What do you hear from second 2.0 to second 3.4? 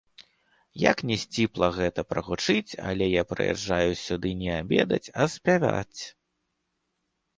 прагучыць, але я